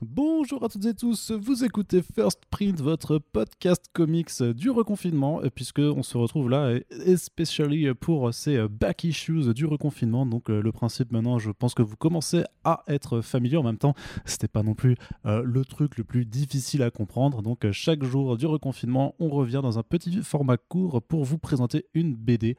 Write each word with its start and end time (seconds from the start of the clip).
Bonjour 0.00 0.62
à 0.62 0.68
toutes 0.68 0.84
et 0.84 0.94
tous, 0.94 1.32
vous 1.32 1.64
écoutez 1.64 2.02
First 2.02 2.42
Print, 2.50 2.80
votre 2.80 3.18
podcast 3.18 3.86
comics 3.92 4.40
du 4.54 4.70
reconfinement, 4.70 5.40
puisque 5.56 5.80
on 5.80 6.04
se 6.04 6.16
retrouve 6.16 6.48
là, 6.48 6.78
especially 7.04 7.92
pour 7.94 8.32
ces 8.32 8.68
back 8.68 9.02
issues 9.02 9.52
du 9.52 9.66
reconfinement. 9.66 10.24
Donc 10.24 10.50
euh, 10.50 10.62
le 10.62 10.70
principe 10.70 11.10
maintenant, 11.10 11.40
je 11.40 11.50
pense 11.50 11.74
que 11.74 11.82
vous 11.82 11.96
commencez 11.96 12.44
à 12.62 12.84
être 12.86 13.22
familier. 13.22 13.56
En 13.56 13.64
même 13.64 13.76
temps, 13.76 13.94
c'était 14.24 14.46
pas 14.46 14.62
non 14.62 14.74
plus 14.74 14.94
euh, 15.26 15.42
le 15.44 15.64
truc 15.64 15.98
le 15.98 16.04
plus 16.04 16.24
difficile 16.24 16.84
à 16.84 16.92
comprendre. 16.92 17.42
Donc 17.42 17.64
euh, 17.64 17.72
chaque 17.72 18.04
jour 18.04 18.36
du 18.36 18.46
reconfinement, 18.46 19.16
on 19.18 19.28
revient 19.28 19.60
dans 19.64 19.80
un 19.80 19.82
petit 19.82 20.22
format 20.22 20.58
court 20.58 21.02
pour 21.02 21.24
vous 21.24 21.38
présenter 21.38 21.86
une 21.94 22.14
BD, 22.14 22.56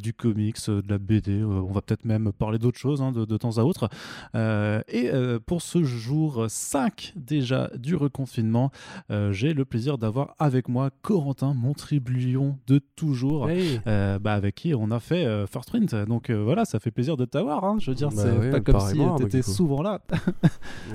du 0.00 0.12
comics, 0.12 0.64
de 0.68 0.88
la 0.88 0.98
BD. 0.98 1.42
on 1.42 1.72
va 1.72 1.82
peut-être 1.82 2.04
même 2.04 2.32
parler 2.32 2.58
d'autres 2.58 2.78
choses 2.78 3.02
hein, 3.02 3.10
de, 3.10 3.24
de, 3.24 3.36
temps 3.36 3.58
à 3.58 3.62
autre. 3.62 3.88
et 4.34 5.10
pour 5.46 5.62
ce 5.62 5.82
jour 5.82 6.48
5 6.68 7.14
déjà 7.16 7.70
du 7.78 7.96
reconfinement. 7.96 8.70
Euh, 9.10 9.32
j'ai 9.32 9.54
le 9.54 9.64
plaisir 9.64 9.96
d'avoir 9.96 10.34
avec 10.38 10.68
moi 10.68 10.90
Corentin, 11.00 11.54
mon 11.54 11.72
tribulion 11.72 12.58
de 12.66 12.78
toujours, 12.94 13.48
euh, 13.48 14.18
bah, 14.18 14.34
avec 14.34 14.56
qui 14.56 14.74
on 14.74 14.90
a 14.90 15.00
fait 15.00 15.24
euh, 15.24 15.46
First 15.46 15.70
Print. 15.70 15.94
Donc 15.94 16.30
voilà, 16.30 16.66
ça 16.66 16.78
fait 16.78 16.90
plaisir 16.90 17.16
de 17.16 17.24
t'avoir. 17.24 17.64
Hein. 17.64 17.78
Je 17.80 17.90
veux 17.90 17.94
dire, 17.94 18.10
bah 18.10 18.22
c'est 18.22 18.50
pas 18.50 18.60
comme 18.60 18.80
si 18.80 19.00
tu 19.16 19.24
étais 19.24 19.42
souvent 19.42 19.80
là. 19.80 20.02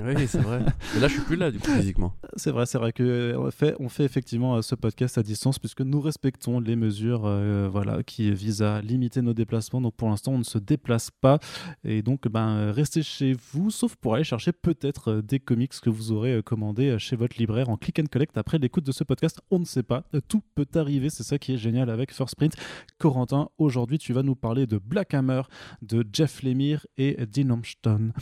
oui, 0.04 0.14
c'est 0.28 0.38
vrai. 0.38 0.60
Mais 0.94 1.00
là, 1.00 1.08
je 1.08 1.14
suis 1.14 1.22
plus 1.22 1.36
là, 1.36 1.50
du 1.50 1.58
coup, 1.58 1.70
physiquement. 1.70 2.12
C'est 2.36 2.50
vrai, 2.50 2.66
c'est 2.66 2.78
vrai 2.78 2.92
qu'on 2.92 3.50
fait, 3.50 3.76
on 3.78 3.88
fait 3.88 4.04
effectivement 4.04 4.60
ce 4.60 4.74
podcast 4.74 5.18
à 5.18 5.22
distance 5.22 5.58
puisque 5.58 5.82
nous 5.82 6.00
respectons 6.00 6.58
les 6.58 6.74
mesures 6.74 7.30
voilà, 7.70 8.02
qui 8.02 8.32
visent 8.32 8.62
à 8.62 8.80
limiter 8.80 9.22
nos 9.22 9.34
déplacements. 9.34 9.80
Donc 9.80 9.94
pour 9.94 10.08
l'instant, 10.08 10.32
on 10.32 10.38
ne 10.38 10.44
se 10.44 10.58
déplace 10.58 11.10
pas. 11.10 11.38
Et 11.84 12.02
donc, 12.02 12.26
ben, 12.28 12.70
restez 12.72 13.02
chez 13.02 13.36
vous, 13.52 13.70
sauf 13.70 13.94
pour 13.96 14.14
aller 14.14 14.24
chercher 14.24 14.52
peut-être 14.52 15.22
des 15.22 15.38
comics 15.38 15.63
que 15.68 15.90
vous 15.90 16.12
aurez 16.12 16.34
euh, 16.34 16.42
commandé 16.42 16.90
euh, 16.90 16.98
chez 16.98 17.16
votre 17.16 17.36
libraire 17.38 17.68
en 17.68 17.76
click 17.76 17.98
and 17.98 18.06
collect 18.10 18.36
après 18.36 18.58
l'écoute 18.58 18.84
de 18.84 18.92
ce 18.92 19.04
podcast. 19.04 19.40
On 19.50 19.58
ne 19.58 19.64
sait 19.64 19.82
pas, 19.82 20.04
euh, 20.14 20.20
tout 20.26 20.42
peut 20.54 20.66
arriver, 20.74 21.10
c'est 21.10 21.22
ça 21.22 21.38
qui 21.38 21.54
est 21.54 21.58
génial 21.58 21.90
avec 21.90 22.12
First 22.12 22.36
Print. 22.36 22.54
Corentin, 22.98 23.48
aujourd'hui 23.58 23.98
tu 23.98 24.12
vas 24.12 24.22
nous 24.22 24.34
parler 24.34 24.66
de 24.66 24.78
Black 24.78 25.14
Hammer, 25.14 25.42
de 25.82 26.04
Jeff 26.12 26.42
Lemire 26.42 26.86
et 26.96 27.16
Dean 27.26 27.50
Armstrong. 27.50 28.12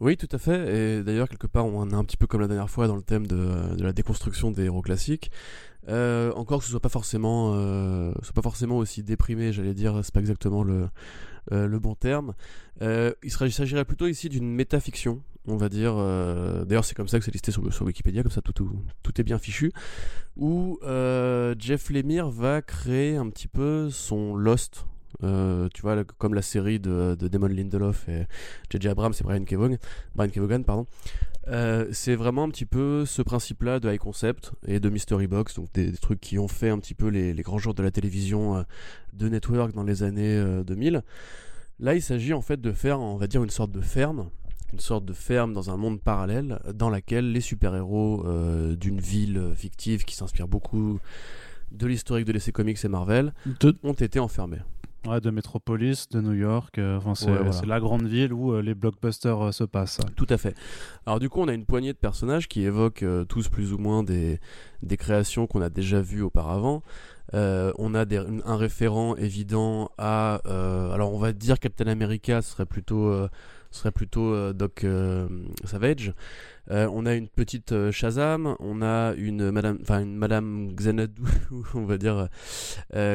Oui, 0.00 0.16
tout 0.16 0.28
à 0.32 0.38
fait. 0.38 0.98
Et 0.98 1.02
d'ailleurs, 1.02 1.28
quelque 1.28 1.46
part, 1.46 1.66
on 1.66 1.90
est 1.90 1.94
un 1.94 2.04
petit 2.04 2.16
peu 2.16 2.26
comme 2.26 2.40
la 2.40 2.48
dernière 2.48 2.70
fois 2.70 2.86
dans 2.86 2.96
le 2.96 3.02
thème 3.02 3.26
de, 3.26 3.82
la 3.82 3.92
déconstruction 3.92 4.50
des 4.50 4.64
héros 4.64 4.80
classiques. 4.80 5.30
encore 5.86 6.60
que 6.60 6.64
ce 6.64 6.70
soit 6.70 6.80
pas 6.80 6.88
forcément, 6.88 7.52
soit 8.22 8.32
pas 8.34 8.42
forcément 8.42 8.78
aussi 8.78 9.02
déprimé, 9.02 9.52
j'allais 9.52 9.74
dire, 9.74 10.00
c'est 10.02 10.14
pas 10.14 10.20
exactement 10.20 10.64
le, 10.64 10.88
le 11.50 11.78
bon 11.78 11.94
terme. 11.94 12.34
il 12.80 13.30
s'agirait 13.30 13.84
plutôt 13.84 14.06
ici 14.06 14.28
d'une 14.28 14.50
métafiction, 14.50 15.22
on 15.46 15.56
va 15.56 15.68
dire. 15.68 15.94
Euh, 15.96 16.64
d'ailleurs, 16.64 16.84
c'est 16.84 16.94
comme 16.94 17.08
ça 17.08 17.18
que 17.18 17.24
c'est 17.24 17.30
listé 17.30 17.52
sur, 17.52 17.62
Wikipédia, 17.82 18.22
comme 18.22 18.32
ça 18.32 18.42
tout, 18.42 18.70
est 19.18 19.22
bien 19.22 19.38
fichu. 19.38 19.72
Où 20.36 20.78
euh, 20.82 21.54
Jeff 21.58 21.90
Lemire 21.90 22.30
va 22.30 22.62
créer 22.62 23.16
un 23.16 23.28
petit 23.30 23.48
peu 23.48 23.90
son 23.90 24.34
Lost. 24.34 24.86
Euh, 25.22 25.68
tu 25.74 25.82
vois, 25.82 26.02
comme 26.04 26.34
la 26.34 26.42
série 26.42 26.78
de, 26.78 27.16
de 27.18 27.28
Damon 27.28 27.48
Lindelof 27.48 28.08
et 28.08 28.26
J.J. 28.70 28.88
Abrams 28.88 29.12
et 29.18 29.22
Brian 29.22 29.44
Kevogan, 29.44 29.78
Brian 30.14 30.30
Kevogan 30.30 30.64
pardon. 30.64 30.86
C'est 31.92 32.14
vraiment 32.14 32.44
un 32.44 32.48
petit 32.50 32.66
peu 32.66 33.04
ce 33.06 33.22
principe-là 33.22 33.80
de 33.80 33.90
high 33.90 33.98
concept 33.98 34.52
et 34.66 34.80
de 34.80 34.88
mystery 34.88 35.26
box, 35.26 35.56
donc 35.56 35.72
des, 35.72 35.92
trucs 35.92 36.20
qui 36.20 36.38
ont 36.38 36.48
fait 36.48 36.70
un 36.70 36.78
petit 36.78 36.94
peu 36.94 37.08
les, 37.08 37.34
les 37.34 37.42
grands 37.42 37.58
jours 37.58 37.74
de 37.74 37.82
la 37.82 37.90
télévision 37.90 38.64
de 39.12 39.28
network 39.28 39.72
dans 39.72 39.82
les 39.82 40.02
années 40.02 40.62
2000. 40.64 41.02
Là, 41.80 41.94
il 41.94 42.02
s'agit 42.02 42.34
en 42.34 42.42
fait 42.42 42.60
de 42.60 42.72
faire, 42.72 43.00
on 43.00 43.16
va 43.16 43.26
dire, 43.26 43.42
une 43.42 43.50
sorte 43.50 43.72
de 43.72 43.80
ferme 43.80 44.30
une 44.72 44.80
sorte 44.80 45.04
de 45.04 45.12
ferme 45.12 45.52
dans 45.52 45.70
un 45.70 45.76
monde 45.76 46.00
parallèle 46.00 46.60
dans 46.74 46.90
laquelle 46.90 47.32
les 47.32 47.40
super-héros 47.40 48.24
euh, 48.26 48.76
d'une 48.76 49.00
ville 49.00 49.52
fictive 49.54 50.04
qui 50.04 50.14
s'inspire 50.14 50.48
beaucoup 50.48 51.00
de 51.72 51.86
l'historique 51.86 52.26
de 52.26 52.32
l'essai 52.32 52.52
comics 52.52 52.84
et 52.84 52.88
Marvel 52.88 53.32
ont 53.82 53.92
été 53.92 54.18
enfermés. 54.18 54.60
Ouais, 55.06 55.20
de 55.20 55.30
Metropolis, 55.30 56.08
de 56.10 56.20
New 56.20 56.34
York, 56.34 56.78
euh, 56.78 57.00
c'est 57.14 57.66
la 57.66 57.80
grande 57.80 58.06
ville 58.06 58.34
où 58.34 58.52
euh, 58.52 58.60
les 58.60 58.74
blockbusters 58.74 59.54
se 59.54 59.64
passent. 59.64 59.98
Tout 60.14 60.26
à 60.28 60.36
fait. 60.36 60.54
Alors 61.06 61.20
du 61.20 61.30
coup, 61.30 61.40
on 61.40 61.48
a 61.48 61.54
une 61.54 61.64
poignée 61.64 61.92
de 61.92 61.98
personnages 61.98 62.48
qui 62.48 62.62
évoquent 62.64 63.04
tous 63.28 63.48
plus 63.48 63.72
ou 63.72 63.78
moins 63.78 64.02
des, 64.02 64.40
des 64.82 64.96
créations 64.98 65.46
qu'on 65.46 65.62
a 65.62 65.70
déjà 65.70 66.02
vues 66.02 66.22
auparavant. 66.22 66.82
on 67.32 67.94
a 67.94 68.04
un 68.44 68.56
référent 68.56 69.16
évident 69.16 69.90
à... 69.96 70.42
alors 70.92 71.14
on 71.14 71.18
va 71.18 71.32
dire 71.32 71.58
Captain 71.58 71.86
America, 71.86 72.42
ce 72.42 72.50
serait 72.50 72.66
plutôt 72.66 73.28
ce 73.70 73.80
serait 73.80 73.92
plutôt 73.92 74.34
euh, 74.34 74.52
Doc 74.52 74.84
euh, 74.84 75.28
Savage. 75.64 76.12
Euh, 76.70 76.88
on 76.92 77.06
a 77.06 77.14
une 77.14 77.28
petite 77.28 77.90
Shazam, 77.90 78.56
on 78.58 78.82
a 78.82 79.14
une 79.14 79.50
Madame, 79.50 79.78
enfin 79.82 80.00
une 80.00 80.16
Madame 80.16 80.72
Xanadu, 80.74 81.22
on 81.74 81.84
va 81.84 81.98
dire, 81.98 82.28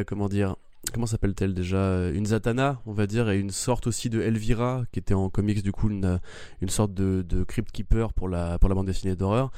comment 0.07 0.28
dire, 0.28 0.56
comment 0.94 1.06
s'appelle-t-elle 1.06 1.53
déjà? 1.53 2.09
Une 2.09 2.25
Zatanna, 2.28 2.81
on 2.85 2.94
va 2.94 3.07
dire, 3.07 3.29
et 3.29 3.40
une 3.40 3.51
sorte 3.51 3.88
aussi 3.88 4.09
de 4.09 4.22
Elvira, 4.22 4.84
qui 4.91 5.00
était 5.00 5.13
en 5.13 5.29
comics 5.29 5.63
du 5.63 5.72
coup 5.72 5.90
une, 5.90 6.19
une 6.62 6.69
sorte 6.69 6.94
de, 6.94 7.25
de 7.28 7.44
Crypt 7.44 7.72
Keeper 7.72 8.13
pour 8.13 8.29
la, 8.29 8.59
pour 8.59 8.69
la 8.69 8.75
bande 8.75 8.88
dessinée 8.88 9.16
d'horreur. 9.16 9.51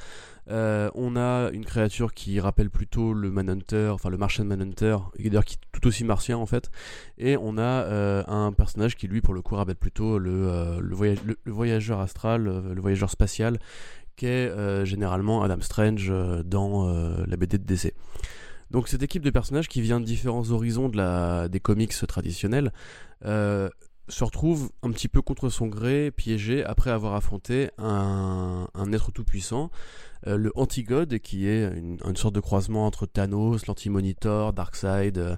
Euh, 0.50 0.90
on 0.94 1.16
a 1.16 1.50
une 1.52 1.64
créature 1.64 2.14
qui 2.14 2.40
rappelle 2.40 2.70
plutôt 2.70 3.12
le 3.12 3.30
Manhunter, 3.30 3.90
enfin 3.92 4.08
le 4.08 4.16
Martian 4.16 4.44
Manhunter, 4.44 4.96
d'ailleurs 5.18 5.44
qui 5.44 5.56
est 5.56 5.58
tout 5.72 5.86
aussi 5.86 6.04
martien 6.04 6.38
en 6.38 6.46
fait. 6.46 6.70
Et 7.18 7.36
on 7.36 7.58
a 7.58 7.62
euh, 7.62 8.22
un 8.26 8.52
personnage 8.52 8.96
qui 8.96 9.08
lui 9.08 9.20
pour 9.20 9.34
le 9.34 9.42
coup 9.42 9.56
rappelle 9.56 9.76
plutôt 9.76 10.18
le, 10.18 10.48
euh, 10.48 10.80
le, 10.80 11.52
voyageur 11.52 12.00
astral, 12.00 12.44
le 12.44 12.80
voyageur 12.80 13.10
spatial, 13.10 13.58
qu'est 14.16 14.50
généralement 14.84 15.42
Adam 15.42 15.60
Strange 15.60 16.12
dans 16.44 16.88
la 17.26 17.36
BD 17.36 17.58
de 17.58 17.64
DC. 17.64 17.92
Donc 18.70 18.88
cette 18.88 19.02
équipe 19.02 19.22
de 19.22 19.30
personnages 19.30 19.68
qui 19.68 19.80
vient 19.80 20.00
de 20.00 20.04
différents 20.04 20.50
horizons 20.50 20.88
des 20.88 21.60
comics 21.60 21.94
traditionnels 22.06 22.72
se 24.08 24.24
retrouve 24.24 24.70
un 24.82 24.90
petit 24.90 25.08
peu 25.08 25.22
contre 25.22 25.48
son 25.48 25.66
gré, 25.66 26.10
piégé, 26.10 26.64
après 26.64 26.90
avoir 26.90 27.14
affronté 27.14 27.70
un, 27.78 28.66
être 28.92 29.12
tout-puissant 29.12 29.70
euh, 30.26 30.36
le 30.36 30.52
Antigod, 30.56 31.18
qui 31.18 31.46
est 31.46 31.70
une, 31.76 32.16
sorte 32.16 32.34
de 32.34 32.40
croisement 32.40 32.86
entre 32.86 33.06
Thanos, 33.06 33.66
l'Anti-Monitor, 33.66 34.52
Darkseid, 34.52 35.18
euh, 35.18 35.36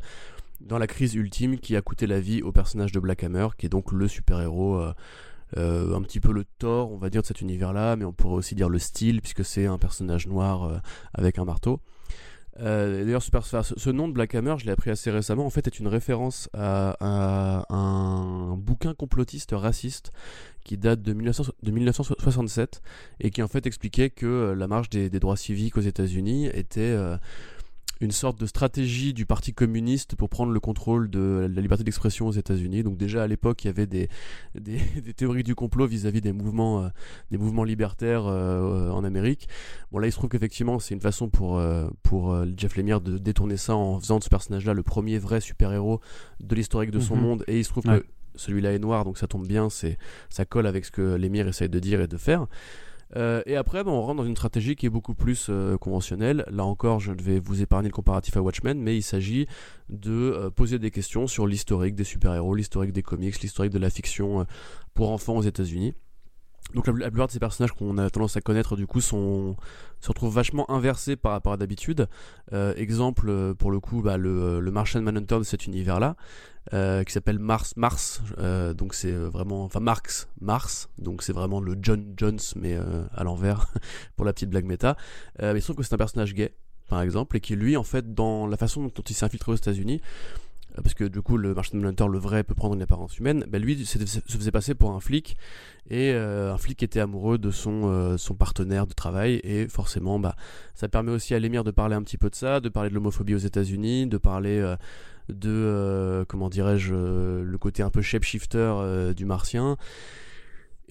dans 0.60 0.78
la 0.78 0.86
crise 0.86 1.14
ultime 1.14 1.58
qui 1.58 1.76
a 1.76 1.82
coûté 1.82 2.06
la 2.06 2.20
vie 2.20 2.42
au 2.42 2.52
personnage 2.52 2.92
de 2.92 3.00
Black 3.00 3.24
Hammer, 3.24 3.48
qui 3.58 3.66
est 3.66 3.70
donc 3.70 3.92
le 3.92 4.08
super-héros. 4.08 4.80
Euh, 5.56 5.96
un 5.96 6.02
petit 6.02 6.20
peu 6.20 6.32
le 6.32 6.44
Thor, 6.44 6.92
on 6.92 6.96
va 6.96 7.10
dire, 7.10 7.22
de 7.22 7.26
cet 7.26 7.40
univers-là, 7.40 7.96
mais 7.96 8.04
on 8.04 8.12
pourrait 8.12 8.36
aussi 8.36 8.54
dire 8.54 8.68
le 8.68 8.78
style, 8.78 9.20
puisque 9.20 9.44
c'est 9.44 9.66
un 9.66 9.78
personnage 9.78 10.28
noir 10.28 10.80
avec 11.12 11.40
un 11.40 11.44
marteau. 11.44 11.80
D'ailleurs, 12.58 13.22
ce, 13.22 13.90
nom 13.90 14.08
de 14.08 14.12
Black 14.12 14.34
Hammer, 14.34 14.56
je 14.58 14.66
l'ai 14.66 14.72
appris 14.72 14.90
assez 14.90 15.10
récemment, 15.10 15.46
en 15.46 15.50
fait, 15.50 15.66
est 15.66 15.78
une 15.78 15.88
référence 15.88 16.50
à, 16.52 16.96
à 17.00 17.74
un 17.74 18.56
bouquin 18.56 18.92
complotiste 18.92 19.52
raciste 19.52 20.12
qui 20.64 20.76
date 20.76 21.02
de, 21.02 21.12
1967 21.12 22.82
et 23.20 23.30
qui 23.30 23.42
en 23.42 23.48
fait 23.48 23.66
expliquait 23.66 24.10
que 24.10 24.26
euh, 24.26 24.54
la 24.54 24.68
marche 24.68 24.90
des, 24.90 25.08
droits 25.10 25.36
civiques 25.36 25.76
aux 25.76 25.82
États-Unis 25.82 26.46
était 26.46 26.80
euh, 26.80 27.16
une 28.00 28.10
sorte 28.10 28.40
de 28.40 28.46
stratégie 28.46 29.12
du 29.12 29.26
Parti 29.26 29.52
communiste 29.52 30.16
pour 30.16 30.28
prendre 30.28 30.52
le 30.52 30.60
contrôle 30.60 31.10
de 31.10 31.50
la 31.52 31.60
liberté 31.60 31.84
d'expression 31.84 32.28
aux 32.28 32.32
États-Unis. 32.32 32.82
Donc 32.82 32.96
déjà 32.96 33.22
à 33.22 33.26
l'époque, 33.26 33.64
il 33.64 33.68
y 33.68 33.70
avait 33.70 33.86
des, 33.86 34.08
des, 34.54 34.80
théories 35.14 35.42
du 35.42 35.54
complot 35.54 35.86
vis-à-vis 35.86 36.20
des 36.20 36.32
mouvements, 36.32 36.84
euh, 36.84 36.88
des 37.30 37.38
mouvements 37.38 37.64
libertaires 37.64 38.24
en 38.24 39.04
Amérique. 39.04 39.48
Bon 39.92 39.98
là, 39.98 40.06
il 40.06 40.12
se 40.12 40.16
trouve 40.16 40.30
qu'effectivement, 40.30 40.78
c'est 40.78 40.94
une 40.94 41.00
façon 41.00 41.28
pour, 41.28 41.62
pour 42.02 42.36
Jeff 42.56 42.76
Lemire 42.76 43.00
de 43.00 43.18
détourner 43.18 43.56
ça 43.56 43.74
en 43.74 43.98
faisant 44.00 44.18
de 44.18 44.24
ce 44.24 44.28
personnage-là 44.28 44.74
le 44.74 44.82
premier 44.82 45.18
vrai 45.18 45.40
super-héros 45.40 46.00
de 46.40 46.54
l'historique 46.54 46.90
de 46.90 47.00
son 47.00 47.16
mhm. 47.16 47.22
monde. 47.22 47.44
Et 47.46 47.58
il 47.58 47.64
se 47.64 47.70
trouve 47.70 47.84
que 47.84 48.04
celui-là 48.36 48.72
est 48.72 48.78
noir, 48.78 49.04
donc 49.04 49.18
ça 49.18 49.26
tombe 49.26 49.46
bien, 49.46 49.68
c'est 49.70 49.98
ça 50.28 50.44
colle 50.44 50.66
avec 50.66 50.84
ce 50.84 50.90
que 50.90 51.14
l'émir 51.14 51.46
essaye 51.48 51.68
de 51.68 51.78
dire 51.78 52.00
et 52.00 52.06
de 52.06 52.16
faire. 52.16 52.46
Euh, 53.16 53.42
et 53.46 53.56
après, 53.56 53.82
ben, 53.84 53.90
on 53.90 54.02
rentre 54.02 54.18
dans 54.18 54.26
une 54.26 54.36
stratégie 54.36 54.76
qui 54.76 54.86
est 54.86 54.90
beaucoup 54.90 55.14
plus 55.14 55.48
euh, 55.50 55.76
conventionnelle. 55.76 56.44
Là 56.50 56.64
encore, 56.64 57.00
je 57.00 57.12
vais 57.12 57.38
vous 57.38 57.62
épargner 57.62 57.88
le 57.88 57.92
comparatif 57.92 58.36
à 58.36 58.42
Watchmen, 58.42 58.80
mais 58.80 58.96
il 58.96 59.02
s'agit 59.02 59.46
de 59.88 60.12
euh, 60.12 60.50
poser 60.50 60.78
des 60.78 60.90
questions 60.90 61.26
sur 61.26 61.46
l'historique 61.46 61.94
des 61.94 62.04
super-héros, 62.04 62.54
l'historique 62.54 62.92
des 62.92 63.02
comics, 63.02 63.40
l'historique 63.40 63.72
de 63.72 63.78
la 63.78 63.90
fiction 63.90 64.46
pour 64.94 65.10
enfants 65.10 65.36
aux 65.36 65.42
États-Unis. 65.42 65.94
Donc 66.74 66.86
la, 66.86 67.10
plupart 67.10 67.26
de 67.26 67.32
ces 67.32 67.40
personnages 67.40 67.72
qu'on 67.72 67.98
a 67.98 68.08
tendance 68.10 68.36
à 68.36 68.40
connaître 68.40 68.76
du 68.76 68.86
coup 68.86 69.00
se 69.00 69.16
retrouvent 70.06 70.32
vachement 70.32 70.70
inversés 70.70 71.16
par 71.16 71.32
rapport 71.32 71.52
à 71.52 71.56
d'habitude. 71.56 72.08
exemple 72.52 73.54
pour 73.54 73.72
le 73.72 73.80
coup, 73.80 74.02
bah, 74.02 74.16
le, 74.16 74.60
le 74.60 74.70
Martian 74.70 75.02
Manhunter 75.02 75.38
de 75.38 75.42
cet 75.42 75.66
univers-là, 75.66 76.16
euh, 76.74 77.02
qui 77.04 77.12
s'appelle 77.12 77.38
Mars 77.38 77.74
Mars 77.76 78.22
euh, 78.38 78.74
donc 78.74 78.94
c'est 78.94 79.10
euh, 79.10 79.28
vraiment 79.28 79.64
enfin 79.64 79.80
Marx 79.80 80.28
Mars 80.40 80.90
donc 80.98 81.22
c'est 81.22 81.32
vraiment 81.32 81.58
le 81.58 81.76
John 81.80 82.12
Jones 82.16 82.38
mais 82.54 82.78
à 83.12 83.24
l'envers 83.24 83.66
pour 84.16 84.26
la 84.26 84.32
petite 84.32 84.50
blague 84.50 84.66
méta 84.66 84.96
mais 85.40 85.54
il 85.54 85.60
se 85.60 85.66
trouve 85.66 85.76
que 85.76 85.82
c'est 85.82 85.94
un 85.94 85.98
personnage 85.98 86.34
gay 86.34 86.54
par 86.86 87.00
exemple 87.00 87.36
et 87.38 87.40
qui 87.40 87.56
lui 87.56 87.76
en 87.76 87.82
fait 87.82 88.14
dans 88.14 88.46
la 88.46 88.56
façon 88.58 88.82
dont 88.82 89.02
il 89.08 89.16
s'est 89.16 89.24
infiltré 89.24 89.50
aux 89.50 89.56
États-Unis 89.56 90.00
parce 90.82 90.94
que 90.94 91.04
du 91.04 91.22
coup 91.22 91.36
le 91.36 91.54
Martian 91.54 91.78
Manhunter 91.78 92.06
le 92.10 92.18
vrai 92.18 92.44
peut 92.44 92.54
prendre 92.54 92.74
une 92.74 92.82
apparence 92.82 93.18
humaine, 93.18 93.44
bah, 93.48 93.58
lui 93.58 93.84
se 93.84 93.98
faisait 93.98 94.50
passer 94.50 94.74
pour 94.74 94.92
un 94.92 95.00
flic. 95.00 95.36
Et 95.88 96.12
un 96.12 96.56
flic 96.56 96.82
était 96.82 97.00
amoureux 97.00 97.38
de 97.38 97.50
son, 97.50 98.16
son 98.16 98.34
partenaire 98.34 98.86
de 98.86 98.92
travail. 98.92 99.40
Et 99.42 99.66
forcément 99.68 100.18
bah, 100.18 100.36
ça 100.74 100.88
permet 100.88 101.10
aussi 101.10 101.34
à 101.34 101.38
l'émir 101.38 101.64
de 101.64 101.70
parler 101.70 101.96
un 101.96 102.02
petit 102.02 102.18
peu 102.18 102.30
de 102.30 102.34
ça, 102.34 102.60
de 102.60 102.68
parler 102.68 102.90
de 102.90 102.94
l'homophobie 102.94 103.34
aux 103.34 103.38
États-Unis, 103.38 104.06
de 104.06 104.18
parler 104.18 104.74
de 105.28 106.24
comment 106.28 106.48
dirais-je 106.48 106.94
le 107.42 107.58
côté 107.58 107.82
un 107.82 107.90
peu 107.90 108.02
shapeshifter 108.02 109.12
du 109.16 109.24
martien 109.24 109.76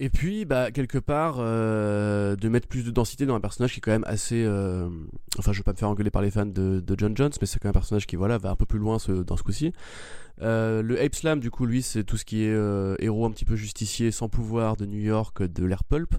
et 0.02 0.08
puis, 0.08 0.46
bah, 0.46 0.70
quelque 0.70 0.96
part, 0.96 1.36
euh, 1.40 2.34
de 2.34 2.48
mettre 2.48 2.66
plus 2.66 2.84
de 2.84 2.90
densité 2.90 3.26
dans 3.26 3.34
un 3.34 3.40
personnage 3.40 3.74
qui 3.74 3.80
est 3.80 3.82
quand 3.82 3.90
même 3.90 4.04
assez. 4.06 4.42
Euh, 4.42 4.88
enfin, 5.38 5.52
je 5.52 5.58
vais 5.58 5.62
pas 5.62 5.72
me 5.72 5.76
faire 5.76 5.90
engueuler 5.90 6.10
par 6.10 6.22
les 6.22 6.30
fans 6.30 6.46
de, 6.46 6.82
John 6.96 7.14
Jones, 7.14 7.32
mais 7.38 7.46
c'est 7.46 7.58
quand 7.58 7.68
même 7.68 7.72
un 7.72 7.80
personnage 7.80 8.06
qui 8.06 8.16
voilà, 8.16 8.38
va 8.38 8.50
un 8.50 8.56
peu 8.56 8.64
plus 8.64 8.78
loin 8.78 8.96
dans 9.26 9.36
ce 9.36 9.42
coup-ci. 9.42 9.74
Euh, 10.42 10.82
le 10.82 11.00
Ape 11.00 11.14
Slam, 11.14 11.40
du 11.40 11.50
coup, 11.50 11.66
lui, 11.66 11.82
c'est 11.82 12.04
tout 12.04 12.16
ce 12.16 12.24
qui 12.24 12.42
est 12.44 12.56
héros 12.98 13.26
un 13.26 13.30
petit 13.30 13.44
peu 13.44 13.56
justicier, 13.56 14.10
sans 14.10 14.28
pouvoir 14.28 14.76
de 14.76 14.86
New 14.86 15.00
York, 15.00 15.42
de 15.42 15.64
l'air 15.64 15.84
pulp. 15.84 16.14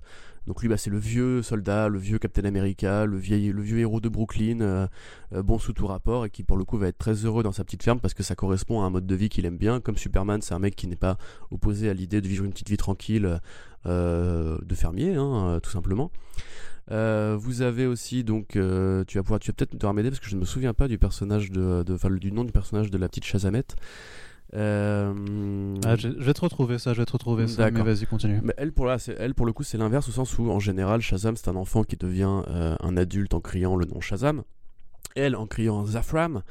Donc 0.47 0.61
lui, 0.61 0.69
bah, 0.69 0.77
c'est 0.77 0.89
le 0.89 0.97
vieux 0.97 1.43
soldat, 1.43 1.87
le 1.87 1.99
vieux 1.99 2.17
Captain 2.17 2.45
America, 2.45 3.05
le, 3.05 3.17
le 3.17 3.61
vieux 3.61 3.77
héros 3.77 4.01
de 4.01 4.09
Brooklyn, 4.09 4.61
euh, 4.61 4.87
euh, 5.33 5.43
bon 5.43 5.59
sous 5.59 5.73
tout 5.73 5.85
rapport, 5.85 6.25
et 6.25 6.29
qui 6.31 6.43
pour 6.43 6.57
le 6.57 6.65
coup 6.65 6.77
va 6.77 6.87
être 6.87 6.97
très 6.97 7.13
heureux 7.13 7.43
dans 7.43 7.51
sa 7.51 7.63
petite 7.63 7.83
ferme 7.83 7.99
parce 7.99 8.15
que 8.15 8.23
ça 8.23 8.33
correspond 8.33 8.81
à 8.81 8.85
un 8.85 8.89
mode 8.89 9.05
de 9.05 9.15
vie 9.15 9.29
qu'il 9.29 9.45
aime 9.45 9.57
bien. 9.57 9.79
Comme 9.79 9.97
Superman, 9.97 10.41
c'est 10.41 10.55
un 10.55 10.59
mec 10.59 10.75
qui 10.75 10.87
n'est 10.87 10.95
pas 10.95 11.17
opposé 11.51 11.89
à 11.89 11.93
l'idée 11.93 12.21
de 12.21 12.27
vivre 12.27 12.43
une 12.43 12.51
petite 12.51 12.69
vie 12.69 12.77
tranquille 12.77 13.39
euh, 13.85 14.57
de 14.63 14.75
fermier, 14.75 15.13
hein, 15.15 15.59
tout 15.61 15.71
simplement. 15.71 16.11
Vous 16.89 17.61
avez 17.61 17.85
aussi 17.85 18.23
donc 18.23 18.49
tu 18.49 18.59
vas 18.59 19.23
pouvoir 19.23 19.39
tu 19.39 19.51
vas 19.51 19.55
peut-être 19.55 19.83
me 19.83 19.93
m'aider 19.93 20.09
parce 20.09 20.19
que 20.19 20.29
je 20.29 20.35
ne 20.35 20.41
me 20.41 20.45
souviens 20.45 20.73
pas 20.73 20.87
du 20.87 20.97
personnage 20.97 21.51
de, 21.51 21.83
de 21.83 22.17
du 22.17 22.31
nom 22.31 22.43
du 22.43 22.51
personnage 22.51 22.91
de 22.91 22.97
la 22.97 23.07
petite 23.07 23.25
Chazamette. 23.25 23.75
Euh... 24.53 25.75
Ah, 25.85 25.95
je, 25.95 26.09
vais 26.09 26.33
te 26.33 26.41
retrouver 26.41 26.77
ça, 26.77 26.93
je 26.93 26.99
vais 26.99 27.05
te 27.05 27.11
retrouver 27.13 27.47
ça, 27.47 27.71
mais 27.71 27.81
vas-y, 27.81 28.05
continue. 28.05 28.39
Mais 28.43 28.53
elle, 28.57 28.71
pour, 28.71 28.85
là, 28.85 28.97
elle, 29.17 29.33
pour 29.33 29.45
le 29.45 29.53
coup, 29.53 29.63
c'est 29.63 29.77
l'inverse 29.77 30.09
au 30.09 30.11
sens 30.11 30.37
où, 30.37 30.49
en 30.49 30.59
général, 30.59 31.01
Shazam, 31.01 31.35
c'est 31.37 31.47
un 31.47 31.55
enfant 31.55 31.83
qui 31.83 31.95
devient 31.95 32.41
euh, 32.47 32.75
un 32.79 32.97
adulte 32.97 33.33
en 33.33 33.39
criant 33.39 33.75
le 33.75 33.85
nom 33.85 34.01
Shazam. 34.01 34.43
Elle, 35.15 35.35
en 35.35 35.45
criant 35.45 35.85
Zafram, 35.85 36.41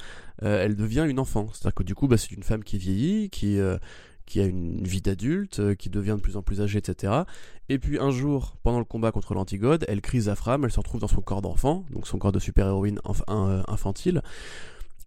euh, 0.43 0.65
elle 0.65 0.77
devient 0.77 1.07
une 1.09 1.19
enfant. 1.19 1.49
C'est-à-dire 1.53 1.75
que 1.75 1.83
du 1.83 1.95
coup, 1.95 2.09
bah, 2.09 2.17
c'est 2.17 2.33
une 2.33 2.43
femme 2.43 2.65
qui 2.65 2.79
vieillit, 2.79 3.31
qui, 3.31 3.59
euh, 3.59 3.79
qui 4.31 4.41
a 4.41 4.47
une 4.47 4.83
vie 4.85 5.03
d'adulte, 5.03 5.75
qui 5.75 5.91
devient 5.91 6.15
de 6.17 6.23
plus 6.23 6.37
en 6.37 6.43
plus 6.43 6.61
âgée, 6.61 6.79
etc. 6.79 7.25
Et 7.69 7.79
puis 7.79 7.99
un 7.99 8.11
jour, 8.11 8.57
pendant 8.63 8.79
le 8.79 8.85
combat 8.85 9.11
contre 9.11 9.35
l'antigode, 9.35 9.85
elle 9.89 10.01
crie 10.01 10.23
Zafram, 10.23 10.65
elle 10.65 10.71
se 10.71 10.79
retrouve 10.79 11.01
dans 11.01 11.09
son 11.09 11.21
corps 11.21 11.43
d'enfant, 11.43 11.85
donc 11.91 12.07
son 12.07 12.19
corps 12.19 12.33
de 12.33 12.39
super-héroïne 12.39 13.01
infantile. 13.27 14.23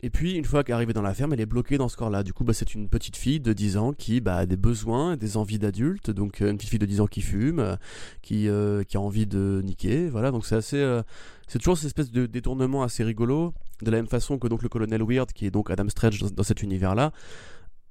Et 0.06 0.10
puis, 0.10 0.34
une 0.34 0.44
fois 0.44 0.66
qu'arrivée 0.66 0.92
dans 0.92 1.02
la 1.02 1.14
ferme, 1.14 1.32
elle 1.32 1.40
est 1.40 1.46
bloquée 1.46 1.78
dans 1.78 1.88
ce 1.88 1.96
corps-là. 1.96 2.24
Du 2.24 2.34
coup, 2.34 2.44
bah, 2.44 2.52
c'est 2.52 2.76
une 2.76 2.90
petite 2.90 3.16
fille 3.16 3.40
de 3.40 3.54
10 3.54 3.78
ans 3.78 3.94
qui 3.94 4.20
bah, 4.20 4.36
a 4.36 4.46
des 4.46 4.58
besoins, 4.58 5.16
des 5.16 5.38
envies 5.38 5.60
d'adulte. 5.60 6.12
Donc, 6.12 6.42
euh, 6.42 6.52
une 6.52 6.58
petite 6.58 6.72
fille 6.72 6.80
de 6.80 6.86
10 6.86 7.00
ans 7.00 7.08
qui 7.08 7.22
fume, 7.22 7.60
euh, 7.60 7.78
qui, 8.22 8.50
euh, 8.50 8.84
qui 8.84 8.98
a 8.98 9.00
envie 9.00 9.26
de 9.26 9.62
niquer. 9.64 10.10
Voilà, 10.10 10.32
donc 10.32 10.46
c'est 10.46 10.56
assez. 10.56 11.02
c'est 11.48 11.58
toujours 11.60 11.78
cette 11.78 11.86
espèce 11.86 12.12
de 12.12 12.26
détournement 12.26 12.84
assez 12.84 13.06
rigolo. 13.06 13.54
De 13.82 13.92
la 13.92 13.98
même 13.98 14.08
façon 14.08 14.38
que 14.38 14.50
donc 14.50 14.62
le 14.62 14.68
colonel 14.68 15.02
Weird, 15.02 15.32
qui 15.32 15.46
est 15.46 15.52
donc 15.52 15.72
Adam 15.72 15.88
Stretch 15.88 16.22
dans 16.22 16.44
cet 16.44 16.62
univers-là. 16.62 17.14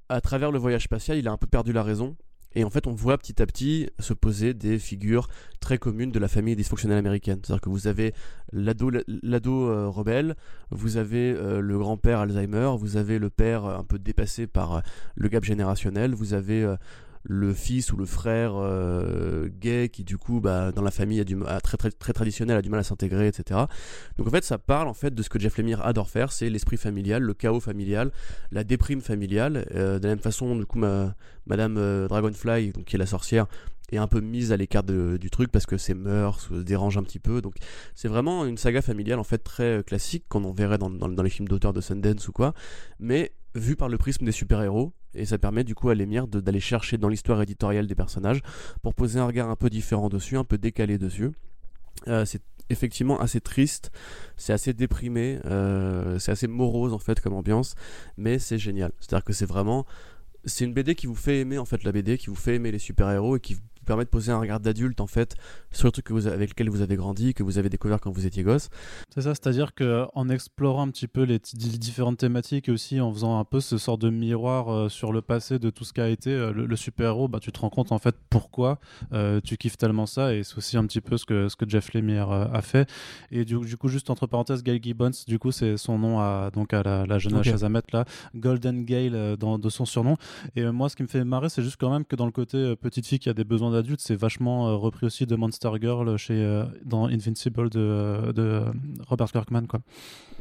À 0.09 0.21
travers 0.21 0.51
le 0.51 0.59
voyage 0.59 0.83
spatial, 0.83 1.17
il 1.17 1.27
a 1.27 1.31
un 1.31 1.37
peu 1.37 1.47
perdu 1.47 1.73
la 1.73 1.83
raison. 1.83 2.15
Et 2.55 2.63
en 2.63 2.69
fait, 2.69 2.87
on 2.87 2.93
voit 2.93 3.17
petit 3.17 3.41
à 3.41 3.45
petit 3.45 3.89
se 3.99 4.13
poser 4.13 4.53
des 4.53 4.77
figures 4.77 5.27
très 5.59 5.77
communes 5.77 6.11
de 6.11 6.19
la 6.19 6.27
famille 6.27 6.55
dysfonctionnelle 6.55 6.99
américaine. 6.99 7.39
C'est-à-dire 7.43 7.61
que 7.61 7.69
vous 7.69 7.87
avez 7.87 8.13
l'ado, 8.51 8.91
euh, 8.91 9.87
rebelle, 9.87 10.35
vous 10.69 10.97
avez 10.97 11.33
euh, 11.33 11.61
le 11.61 11.77
grand-père 11.79 12.19
Alzheimer, 12.19 12.71
vous 12.77 12.97
avez 12.97 13.17
le 13.17 13.29
père 13.29 13.65
euh, 13.65 13.77
un 13.77 13.83
peu 13.83 13.97
dépassé 13.97 14.45
par 14.45 14.83
le 15.15 15.29
gap 15.29 15.43
générationnel, 15.43 16.13
vous 16.13 16.33
avez 16.33 16.75
le 17.23 17.53
fils 17.53 17.93
ou 17.93 17.97
le 17.97 18.05
frère 18.05 18.53
euh, 18.55 19.47
gay 19.47 19.89
qui 19.89 20.03
du 20.03 20.17
coup 20.17 20.41
bah, 20.41 20.71
dans 20.71 20.81
la 20.81 20.91
famille 20.91 21.19
a 21.19 21.23
du, 21.23 21.37
très, 21.63 21.77
très, 21.77 21.89
très 21.89 22.13
traditionnel 22.13 22.57
a 22.57 22.61
du 22.61 22.69
mal 22.69 22.81
à 22.81 22.83
s'intégrer 22.83 23.27
etc 23.27 23.61
donc 24.17 24.27
en 24.27 24.31
fait 24.31 24.43
ça 24.43 24.57
parle 24.57 24.89
en 24.89 24.93
fait 24.93 25.15
de 25.15 25.23
ce 25.23 25.29
que 25.29 25.39
Jeff 25.39 25.57
Lemire 25.57 25.85
adore 25.85 26.09
faire 26.09 26.31
c'est 26.33 26.49
l'esprit 26.49 26.77
familial 26.77 27.23
le 27.23 27.33
chaos 27.33 27.61
familial 27.61 28.11
la 28.51 28.63
déprime 28.63 29.01
familiale. 29.01 29.65
Euh, 29.73 29.99
de 29.99 30.03
la 30.03 30.09
même 30.09 30.19
façon 30.19 30.55
du 30.55 30.65
coup 30.65 30.79
ma, 30.79 31.15
madame 31.45 31.77
euh, 31.77 32.07
Dragonfly 32.07 32.71
donc 32.71 32.85
qui 32.85 32.95
est 32.95 32.99
la 32.99 33.05
sorcière 33.05 33.47
est 33.91 33.97
un 33.97 34.07
peu 34.07 34.21
mise 34.21 34.51
à 34.51 34.57
l'écart 34.57 34.83
du 34.83 35.29
truc 35.29 35.51
parce 35.51 35.65
que 35.65 35.77
ses 35.77 35.93
mœurs 35.93 36.41
se 36.41 36.55
dérangent 36.55 36.97
un 36.97 37.03
petit 37.03 37.19
peu. 37.19 37.41
Donc 37.41 37.55
c'est 37.95 38.07
vraiment 38.07 38.45
une 38.45 38.57
saga 38.57 38.81
familiale 38.81 39.19
en 39.19 39.23
fait 39.23 39.37
très 39.37 39.83
classique 39.85 40.25
qu'on 40.29 40.43
en 40.43 40.51
verrait 40.51 40.77
dans, 40.77 40.89
dans, 40.89 41.09
dans 41.09 41.23
les 41.23 41.29
films 41.29 41.47
d'auteur 41.47 41.73
de 41.73 41.81
Sundance 41.81 42.27
ou 42.27 42.31
quoi. 42.31 42.53
Mais 42.99 43.33
vu 43.55 43.75
par 43.75 43.89
le 43.89 43.97
prisme 43.97 44.25
des 44.25 44.31
super-héros, 44.31 44.93
et 45.15 45.25
ça 45.25 45.37
permet 45.37 45.63
du 45.63 45.75
coup 45.75 45.89
à 45.89 45.95
l'émir 45.95 46.27
d'aller 46.27 46.59
chercher 46.59 46.97
dans 46.97 47.09
l'histoire 47.09 47.41
éditoriale 47.41 47.87
des 47.87 47.95
personnages 47.95 48.41
pour 48.81 48.93
poser 48.93 49.19
un 49.19 49.25
regard 49.25 49.49
un 49.49 49.55
peu 49.55 49.69
différent 49.69 50.09
dessus, 50.09 50.37
un 50.37 50.43
peu 50.43 50.57
décalé 50.57 50.97
dessus. 50.97 51.31
Euh, 52.07 52.25
c'est 52.25 52.41
effectivement 52.69 53.19
assez 53.19 53.41
triste, 53.41 53.91
c'est 54.37 54.53
assez 54.53 54.73
déprimé, 54.73 55.39
euh, 55.45 56.17
c'est 56.19 56.31
assez 56.31 56.47
morose 56.47 56.93
en 56.93 56.99
fait 56.99 57.19
comme 57.19 57.33
ambiance, 57.33 57.75
mais 58.17 58.39
c'est 58.39 58.57
génial. 58.57 58.91
C'est-à-dire 58.99 59.23
que 59.23 59.33
c'est 59.33 59.45
vraiment, 59.45 59.85
c'est 60.45 60.65
une 60.65 60.73
BD 60.73 60.95
qui 60.95 61.07
vous 61.07 61.15
fait 61.15 61.39
aimer 61.39 61.57
en 61.57 61.65
fait 61.65 61.83
la 61.83 61.91
BD, 61.91 62.17
qui 62.17 62.27
vous 62.27 62.35
fait 62.35 62.55
aimer 62.55 62.71
les 62.71 62.79
super-héros 62.79 63.37
et 63.37 63.39
qui 63.39 63.57
permet 63.83 64.05
de 64.05 64.09
poser 64.09 64.31
un 64.31 64.39
regard 64.39 64.59
d'adulte 64.59 65.01
en 65.01 65.07
fait 65.07 65.35
sur 65.71 65.87
le 65.87 65.91
truc 65.91 66.05
que 66.05 66.13
vous, 66.13 66.27
avec 66.27 66.51
lequel 66.51 66.69
vous 66.69 66.81
avez 66.81 66.95
grandi, 66.95 67.33
que 67.33 67.43
vous 67.43 67.57
avez 67.57 67.69
découvert 67.69 67.99
quand 67.99 68.11
vous 68.11 68.25
étiez 68.25 68.43
gosse. 68.43 68.69
C'est 69.13 69.21
ça, 69.21 69.35
c'est-à-dire 69.35 69.73
qu'en 69.73 70.29
explorant 70.29 70.83
un 70.87 70.89
petit 70.89 71.07
peu 71.07 71.23
les, 71.23 71.39
différentes 71.39 72.17
thématiques 72.17 72.69
et 72.69 72.71
aussi 72.71 72.99
en 73.01 73.11
faisant 73.11 73.39
un 73.39 73.45
peu 73.45 73.59
ce 73.59 73.77
sort 73.77 73.97
de 73.97 74.09
miroir 74.09 74.69
euh, 74.69 74.89
sur 74.89 75.11
le 75.11 75.21
passé 75.21 75.59
de 75.59 75.69
tout 75.69 75.83
ce 75.83 75.93
qu'a 75.93 76.09
été 76.09 76.31
euh, 76.31 76.51
le, 76.51 76.75
super-héros, 76.75 77.27
bah, 77.27 77.39
tu 77.39 77.51
te 77.51 77.59
rends 77.59 77.69
compte 77.69 77.91
en 77.91 77.99
fait 77.99 78.15
pourquoi 78.29 78.79
euh, 79.13 79.39
tu 79.43 79.57
kiffes 79.57 79.77
tellement 79.77 80.05
ça 80.05 80.33
et 80.33 80.43
c'est 80.43 80.57
aussi 80.57 80.77
un 80.77 80.85
petit 80.85 81.01
peu 81.01 81.17
ce 81.17 81.25
que, 81.25 81.49
ce 81.49 81.55
que 81.55 81.67
Jeff 81.67 81.93
Lemire 81.93 82.31
a 82.31 82.61
fait. 82.61 82.89
Et 83.31 83.45
du, 83.45 83.59
du, 83.59 83.77
coup, 83.77 83.87
juste 83.87 84.09
entre 84.09 84.27
parenthèses, 84.27 84.63
Gail 84.63 84.79
Gibbons, 84.81 85.11
du 85.27 85.39
coup, 85.39 85.51
c'est 85.51 85.77
son 85.77 85.97
nom 85.97 86.19
à, 86.19 86.49
donc 86.51 86.73
à 86.73 86.83
la, 86.83 87.19
jeune 87.19 87.35
okay. 87.35 87.53
là, 87.91 88.05
Golden 88.35 88.83
Gail 88.85 89.37
dans, 89.37 89.59
de 89.59 89.69
son 89.69 89.85
surnom. 89.85 90.17
Et 90.55 90.63
moi, 90.65 90.89
ce 90.89 90.95
qui 90.95 91.03
me 91.03 91.07
fait 91.07 91.23
marrer, 91.23 91.49
c'est 91.49 91.63
juste 91.63 91.77
quand 91.79 91.91
même 91.91 92.05
que 92.05 92.15
dans 92.15 92.25
le 92.25 92.31
côté 92.31 92.75
petite 92.75 93.05
fille 93.05 93.19
qui 93.19 93.29
a 93.29 93.33
des 93.33 93.43
besoins 93.43 93.71
d'adulte, 93.73 93.99
c'est 94.01 94.15
vachement 94.15 94.69
euh, 94.69 94.75
repris 94.75 95.05
aussi 95.05 95.25
de 95.25 95.35
Monster 95.35 95.71
Girl 95.81 96.17
chez, 96.17 96.33
euh, 96.33 96.65
dans 96.85 97.05
Invincible 97.05 97.69
de, 97.69 97.79
euh, 97.79 98.33
de 98.33 98.63
Robert 99.07 99.31
Kirkman. 99.31 99.67
Quoi. 99.67 99.81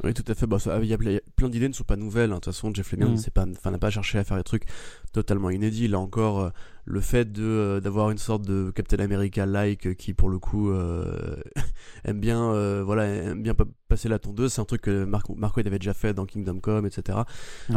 Oui, 0.05 0.14
tout 0.14 0.25
à 0.29 0.34
fait. 0.34 0.46
Bah, 0.46 0.58
il 0.82 0.88
y, 0.88 0.94
a 0.94 1.20
plein 1.37 1.49
d'idées 1.49 1.69
ne 1.69 1.75
sont 1.75 1.84
pas 1.84 1.96
nouvelles. 1.96 2.31
Hein. 2.31 2.37
De 2.37 2.40
toute 2.40 2.46
façon, 2.46 2.73
Jeff 2.73 2.93
Lemire 2.93 3.11
mm. 3.11 3.70
n'a 3.70 3.79
pas 3.79 3.90
cherché 3.90 4.19
à 4.19 4.25
faire 4.25 4.37
des 4.37 4.44
trucs 4.44 4.64
totalement 5.12 5.50
inédits. 5.50 5.88
Là 5.88 5.99
encore, 5.99 6.52
le 6.84 7.00
fait 7.00 7.31
de 7.31 7.81
d'avoir 7.82 8.11
une 8.11 8.19
sorte 8.19 8.43
de 8.46 8.73
Captain 8.75 8.99
America 8.99 9.46
like 9.46 9.94
qui 9.96 10.14
pour 10.14 10.29
le 10.29 10.38
coup 10.38 10.73
aime 12.05 12.20
bien 12.20 12.82
voilà 12.82 13.06
aime 13.06 13.43
bien 13.43 13.55
passer 13.89 14.08
la 14.08 14.19
tondeuse 14.19 14.53
c'est 14.53 14.60
un 14.60 14.65
truc 14.65 14.82
que 14.82 15.05
Marco, 15.05 15.34
Marco 15.36 15.60
avait 15.60 15.79
déjà 15.79 15.94
fait 15.94 16.12
dans 16.12 16.27
Kingdom 16.27 16.58
Come 16.58 16.86
etc 16.86 17.19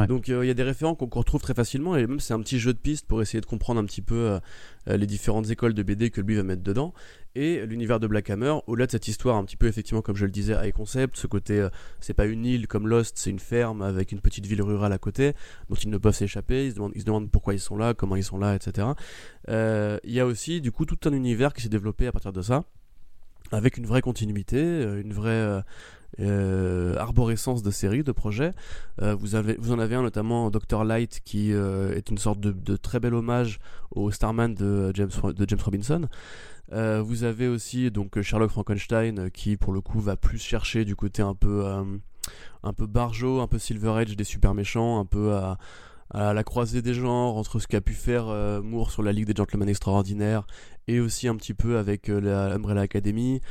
donc 0.07 0.27
il 0.27 0.45
y 0.45 0.49
a 0.49 0.53
des 0.55 0.63
référents 0.63 0.95
qu'on 0.95 1.07
retrouve 1.19 1.41
très 1.41 1.53
facilement 1.53 1.95
et 1.95 2.07
même 2.07 2.19
c'est 2.19 2.33
un 2.33 2.39
petit 2.39 2.57
jeu 2.57 2.73
de 2.73 2.79
piste 2.79 3.07
pour 3.07 3.21
essayer 3.21 3.41
de 3.41 3.45
comprendre 3.45 3.79
un 3.79 3.85
petit 3.85 4.01
peu 4.01 4.39
les 4.87 5.05
différentes 5.05 5.51
écoles 5.51 5.75
de 5.75 5.83
BD 5.83 6.09
que 6.09 6.21
lui 6.21 6.35
va 6.35 6.43
mettre 6.43 6.63
dedans 6.63 6.93
et 7.35 7.65
l'univers 7.65 7.99
de 7.99 8.07
Black 8.07 8.29
Hammer, 8.29 8.55
au-delà 8.67 8.85
de 8.85 8.91
cette 8.91 9.07
histoire 9.07 9.35
un 9.35 9.43
petit 9.43 9.57
peu 9.57 9.67
effectivement 9.67 10.01
comme 10.01 10.15
je 10.15 10.25
le 10.25 10.31
disais 10.31 10.55
high 10.61 10.73
concept, 10.73 11.17
ce 11.17 11.27
côté 11.27 11.59
euh, 11.59 11.69
c'est 11.99 12.13
pas 12.13 12.25
une 12.25 12.45
île 12.45 12.67
comme 12.67 12.87
Lost, 12.87 13.17
c'est 13.17 13.29
une 13.29 13.39
ferme 13.39 13.81
avec 13.81 14.11
une 14.11 14.19
petite 14.19 14.45
ville 14.45 14.61
rurale 14.61 14.93
à 14.93 14.97
côté 14.97 15.33
dont 15.69 15.75
ils 15.75 15.89
ne 15.89 15.97
peuvent 15.97 16.15
s'échapper, 16.15 16.65
ils, 16.67 16.73
se 16.73 17.05
demandent, 17.05 17.29
pourquoi 17.29 17.53
ils 17.53 17.59
sont 17.59 17.77
là, 17.77 17.93
comment 17.93 18.15
ils 18.15 18.23
sont 18.23 18.37
là, 18.37 18.55
etc. 18.55 18.87
Euh, 19.49 19.99
il 20.03 20.13
y 20.13 20.19
a 20.19 20.25
aussi 20.25 20.61
du 20.61 20.71
coup 20.71 20.85
tout 20.85 20.97
un 21.07 21.13
univers 21.13 21.53
qui 21.53 21.61
s'est 21.61 21.69
développé 21.69 22.07
à 22.07 22.11
partir 22.11 22.31
de 22.31 22.41
ça, 22.41 22.63
avec 23.51 23.77
une 23.77 23.85
vraie 23.85 24.01
continuité, 24.01 24.57
euh, 24.57 25.01
une 25.01 25.13
vraie 25.13 25.63
arborescence 26.19 27.63
de 27.63 27.71
séries, 27.71 28.03
de 28.03 28.11
projets. 28.11 28.53
vous, 29.01 29.35
avez, 29.35 29.55
vous 29.59 29.71
en 29.71 29.79
avez 29.79 29.95
un 29.95 30.01
notamment 30.01 30.49
Dr. 30.49 30.83
Light 30.83 31.21
qui 31.23 31.51
est 31.51 32.09
une 32.09 32.17
sorte 32.17 32.39
de, 32.39 32.77
très 32.77 32.99
bel 32.99 33.13
hommage 33.13 33.59
au 33.91 34.11
Starman 34.11 34.53
de 34.53 34.91
James, 34.93 35.09
de 35.35 35.45
James 35.47 35.59
Robinson. 35.63 36.07
Euh, 36.73 37.01
vous 37.01 37.23
avez 37.23 37.47
aussi 37.47 37.91
donc 37.91 38.19
Sherlock 38.21 38.49
Frankenstein 38.49 39.19
euh, 39.19 39.29
qui 39.29 39.55
pour 39.55 39.71
le 39.71 39.81
coup 39.81 39.99
va 39.99 40.15
plus 40.15 40.39
chercher 40.39 40.83
du 40.83 40.95
côté 40.95 41.21
un 41.21 41.35
peu 41.35 41.65
euh, 41.65 41.83
un 42.63 42.73
peu 42.73 42.87
barjo, 42.87 43.39
un 43.41 43.47
peu 43.47 43.59
Silver 43.59 43.91
Age 43.91 44.15
des 44.15 44.23
super 44.23 44.55
méchants, 44.55 44.99
un 44.99 45.05
peu 45.05 45.35
à, 45.35 45.57
la 46.11 46.43
croisée 46.43 46.81
des 46.81 46.93
genres 46.93 47.37
entre 47.37 47.59
ce 47.59 47.67
qu'a 47.67 47.81
pu 47.81 47.93
faire 47.93 48.27
Moore 48.63 48.89
sur 48.89 49.03
la 49.03 49.11
Ligue 49.11 49.25
des 49.25 49.35
Gentlemen 49.35 49.67
Extraordinaires 49.67 50.47
et 50.87 50.99
aussi 50.99 51.27
un 51.27 51.35
petit 51.35 51.53
peu 51.53 51.77
avec 51.77 52.07
la 52.07 52.53
Umbrella 52.53 52.81
Academy. 52.81 53.41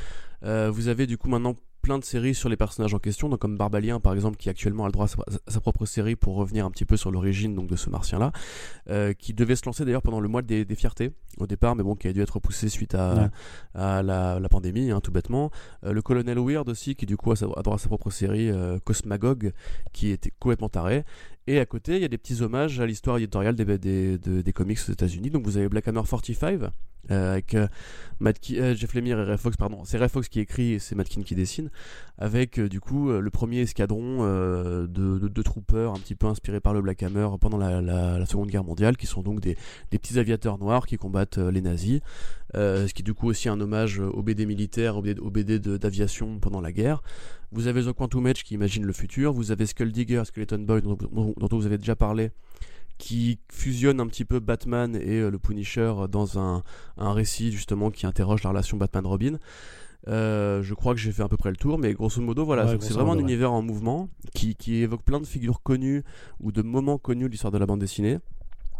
vous 0.41 0.87
avez 0.87 1.05
du 1.05 1.17
coup 1.17 1.29
maintenant 1.29 1.55
plein 1.85 1.99
de 1.99 2.03
séries 2.03 2.33
sur 2.33 2.49
les 2.49 2.57
personnages 2.57 2.95
en 2.95 2.97
question, 2.97 3.29
donc 3.29 3.37
comme 3.37 3.57
Barbalien 3.57 3.99
par 3.99 4.11
exemple, 4.15 4.37
qui 4.37 4.49
actuellement 4.49 4.85
a 4.85 4.87
le 4.87 4.91
droit 4.91 5.05
à 5.05 5.51
sa, 5.51 5.59
propre 5.61 5.85
série 5.85 6.15
pour 6.15 6.35
revenir 6.35 6.65
un 6.65 6.71
petit 6.71 6.83
peu 6.83 6.97
sur 6.97 7.11
l'origine 7.11 7.53
donc 7.53 7.67
de 7.67 7.75
ce 7.75 7.91
martien-là, 7.91 8.31
euh, 8.89 9.13
qui 9.13 9.35
devait 9.35 9.55
se 9.55 9.67
lancer 9.67 9.85
d'ailleurs 9.85 10.01
pendant 10.01 10.19
le 10.19 10.27
mois 10.27 10.41
des, 10.41 10.65
fiertés 10.75 11.11
au 11.37 11.47
départ, 11.47 11.75
mais 11.75 11.83
bon, 11.83 11.95
qui 11.95 12.07
a 12.07 12.13
dû 12.13 12.21
être 12.21 12.35
repoussé 12.35 12.69
suite 12.69 12.95
à, 12.95 13.29
à 13.73 14.01
la, 14.03 14.49
pandémie, 14.49 14.91
hein, 14.91 15.01
tout 15.01 15.11
bêtement. 15.11 15.51
Euh, 15.83 15.93
le 15.93 16.01
colonel 16.01 16.39
Weird 16.39 16.69
aussi, 16.69 16.95
qui 16.95 17.05
du 17.05 17.17
coup 17.17 17.31
a, 17.31 17.35
droit 17.35 17.75
à 17.75 17.77
sa 17.77 17.87
propre 17.87 18.09
série, 18.09 18.49
euh, 18.49 18.79
Cosmagog, 18.83 19.53
qui 19.93 20.09
était 20.11 20.31
complètement 20.39 20.69
taré. 20.69 21.03
Et 21.47 21.59
à 21.59 21.65
côté, 21.65 21.95
il 21.95 22.01
y 22.01 22.05
a 22.05 22.07
des 22.07 22.17
petits 22.17 22.41
hommages 22.41 22.79
à 22.79 22.85
l'histoire 22.85 23.17
éditoriale 23.17 23.55
des, 23.55 23.77
des, 23.77 24.17
des, 24.17 24.53
comics 24.53 24.79
aux 24.87 24.91
États-Unis. 24.91 25.29
Donc 25.29 25.43
vous 25.43 25.57
avez 25.57 25.69
Black 25.69 25.87
Hammer 25.87 26.01
45 26.09 26.71
euh, 27.11 27.33
avec 27.33 27.53
euh, 27.53 27.67
euh, 28.23 28.75
Jeff 28.75 28.93
Lemire 28.95 29.19
et 29.19 29.23
Ray 29.23 29.37
Fox, 29.37 29.57
pardon, 29.57 29.83
c'est 29.85 29.97
Ray 29.97 30.09
Fox 30.09 30.27
qui 30.27 30.39
écrit 30.39 30.73
et 30.73 30.79
c'est 30.79 30.95
Matt 30.95 31.07
qui 31.07 31.35
dessine, 31.35 31.69
avec 32.17 32.59
du 32.59 32.79
coup 32.79 33.11
le 33.11 33.29
premier 33.29 33.59
escadron 33.59 34.23
de, 34.23 34.87
de, 34.87 35.41
troopers 35.41 35.91
un 35.91 35.99
petit 35.99 36.15
peu 36.15 36.27
inspiré 36.27 36.59
par 36.59 36.73
le 36.73 36.81
Black 36.81 37.03
Hammer 37.03 37.27
pendant 37.39 37.57
la, 37.57 38.25
Seconde 38.25 38.49
Guerre 38.49 38.63
mondiale, 38.63 38.97
qui 38.97 39.05
sont 39.05 39.21
donc 39.21 39.39
des, 39.39 39.55
des 39.91 39.99
petits 39.99 40.17
aviateurs 40.17 40.57
noirs 40.57 40.87
qui 40.87 40.97
combattent 40.97 41.24
les 41.37 41.61
nazis, 41.61 42.01
ce 42.53 42.91
qui 42.93 43.01
est 43.01 43.05
du 43.05 43.13
coup 43.13 43.27
aussi 43.27 43.49
un 43.49 43.59
hommage 43.59 43.99
au 43.99 44.23
BD 44.23 44.45
militaire, 44.45 44.97
au 44.97 45.01
BD, 45.01 45.59
d'aviation 45.59 46.39
pendant 46.39 46.61
la 46.61 46.71
guerre. 46.71 47.01
Vous 47.51 47.67
avez 47.67 47.83
The 47.83 47.93
Quantum 47.93 48.27
Edge 48.27 48.43
qui 48.43 48.53
imagine 48.53 48.83
le 48.83 48.93
futur, 48.93 49.33
vous 49.33 49.51
avez 49.51 49.65
Skull 49.65 49.91
Digger, 49.91 50.23
Skeleton 50.25 50.59
Boy 50.59 50.81
dont, 50.81 50.97
dont 51.37 51.47
vous 51.57 51.65
avez 51.65 51.77
déjà 51.77 51.95
parlé, 51.95 52.31
qui 52.97 53.39
fusionne 53.51 53.99
un 53.99 54.07
petit 54.07 54.25
peu 54.25 54.39
Batman 54.39 54.95
et 54.95 55.19
euh, 55.19 55.29
le 55.29 55.39
Punisher 55.39 55.93
dans 56.09 56.39
un, 56.39 56.63
un, 56.97 57.13
récit 57.13 57.51
justement 57.51 57.91
qui 57.91 58.05
interroge 58.05 58.43
la 58.43 58.51
relation 58.51 58.77
Batman-Robin. 58.77 59.37
Euh, 60.07 60.61
je 60.61 60.73
crois 60.75 60.93
que 60.93 60.99
j'ai 60.99 61.11
fait 61.11 61.23
à 61.23 61.27
peu 61.27 61.37
près 61.37 61.49
le 61.49 61.55
tour, 61.55 61.79
mais 61.79 61.93
grosso 61.93 62.21
modo, 62.21 62.45
voilà, 62.45 62.67
c'est 62.79 62.93
vraiment 62.93 63.13
un 63.13 63.19
univers 63.19 63.51
en 63.51 63.63
mouvement 63.63 64.07
qui, 64.33 64.55
qui, 64.55 64.83
évoque 64.83 65.01
plein 65.01 65.19
de 65.19 65.25
figures 65.25 65.63
connues 65.63 66.03
ou 66.39 66.51
de 66.51 66.61
moments 66.61 66.99
connus 66.99 67.25
de 67.25 67.29
l'histoire 67.29 67.51
de 67.51 67.57
la 67.57 67.65
bande 67.65 67.79
dessinée 67.79 68.19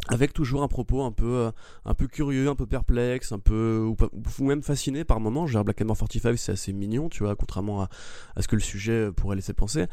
avec 0.07 0.33
toujours 0.33 0.61
un 0.61 0.67
propos 0.67 1.03
un 1.03 1.11
peu 1.11 1.35
euh, 1.35 1.51
un 1.85 1.93
peu 1.93 2.07
curieux, 2.07 2.47
un 2.47 2.55
peu 2.55 2.65
perplexe, 2.65 3.31
un 3.31 3.39
peu 3.39 3.83
ou, 3.85 4.43
même 4.43 4.61
fasciné 4.61 5.03
par 5.03 5.19
moments. 5.19 5.47
Genre 5.47 5.63
Black 5.63 5.81
Hammer 5.81 5.93
45, 5.97 6.37
c'est 6.37 6.51
assez 6.51 6.73
mignon, 6.73 7.09
tu 7.09 7.23
vois, 7.23 7.35
contrairement 7.35 7.83
à, 7.83 7.89
à, 8.35 8.41
ce 8.41 8.47
que 8.47 8.55
le 8.55 8.61
sujet 8.61 9.11
pourrait 9.11 9.35
laisser 9.35 9.53
penser. 9.53 9.85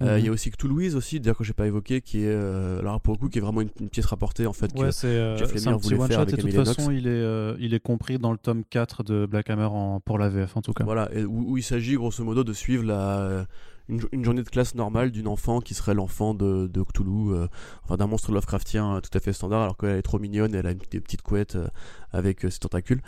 Euh, 0.00 0.18
il 0.18 0.24
y 0.24 0.28
a 0.28 0.30
mhm. 0.30 0.34
aussi 0.34 0.50
Cthulhu 0.50 0.72
Louise 0.72 0.96
aussi, 0.96 1.20
d'ailleurs 1.20 1.36
que 1.36 1.44
j'ai 1.44 1.52
pas 1.52 1.66
évoqué, 1.66 2.00
qui 2.00 2.24
est 2.24 2.28
euh, 2.28 2.78
alors 2.78 3.00
pour 3.00 3.14
le 3.14 3.18
coup 3.18 3.28
qui 3.28 3.38
est 3.38 3.42
vraiment 3.42 3.60
une, 3.60 3.70
pièce 3.90 4.06
rapportée 4.06 4.46
en 4.46 4.52
fait. 4.52 4.72
Ouais, 4.78 4.92
c'est 4.92 5.36
Jeff 5.36 5.66
un 5.66 5.78
petit 5.78 5.94
one 5.94 6.10
shot 6.10 6.22
et 6.22 6.32
de 6.32 6.40
toute 6.40 6.64
façon 6.64 6.90
il 6.90 7.06
est 7.06 7.54
il 7.58 7.74
est 7.74 7.80
compris 7.80 8.18
dans 8.18 8.32
le 8.32 8.38
tome 8.38 8.64
4 8.64 9.02
de 9.02 9.26
Black 9.26 9.50
Hammer 9.50 9.64
en, 9.64 10.00
pour 10.00 10.18
la 10.18 10.28
VF 10.28 10.56
en 10.56 10.62
tout 10.62 10.72
cas. 10.72 10.84
Voilà, 10.84 11.08
et 11.12 11.24
où, 11.24 11.52
où 11.52 11.56
il 11.56 11.62
s'agit 11.62 11.94
grosso 11.94 12.24
modo 12.24 12.44
de 12.44 12.52
suivre 12.52 12.84
la 12.84 13.46
une, 13.88 14.24
journée 14.24 14.42
de 14.42 14.48
classe 14.48 14.74
normale 14.74 15.10
d'une 15.10 15.28
enfant 15.28 15.60
qui 15.60 15.74
serait 15.74 15.94
l'enfant 15.94 16.34
de, 16.34 16.66
de, 16.66 16.82
Cthulhu, 16.82 17.32
euh, 17.32 17.46
enfin 17.84 17.96
d'un 17.96 18.06
monstre 18.06 18.32
Lovecraftien 18.32 18.96
euh, 18.96 19.00
tout 19.00 19.10
à 19.16 19.20
fait 19.20 19.32
standard, 19.32 19.62
alors 19.62 19.76
qu'elle 19.76 19.96
est 19.96 20.02
trop 20.02 20.18
mignonne, 20.18 20.54
elle 20.54 20.66
a 20.66 20.72
une, 20.72 20.80
des 20.90 21.00
petites 21.00 21.22
couettes 21.22 21.56
euh, 21.56 21.68
avec 22.12 22.40
ses 22.42 22.58
tentacules. 22.58 23.02